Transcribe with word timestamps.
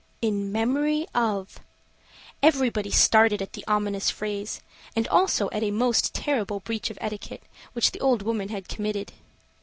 "In 0.19 0.51
memory 0.51 1.05
of!" 1.13 1.59
Everybody 2.41 2.89
started 2.89 3.39
at 3.39 3.53
the 3.53 3.63
ominous 3.67 4.09
phrase, 4.09 4.59
and 4.95 5.07
also 5.09 5.47
at 5.51 5.61
a 5.61 5.69
most 5.69 6.11
terrible 6.15 6.59
breach 6.61 6.89
of 6.89 6.97
etiquette 6.99 7.43
which 7.73 7.91
the 7.91 7.99
old 8.01 8.23
woman 8.23 8.49
had 8.49 8.67
committed. 8.67 9.11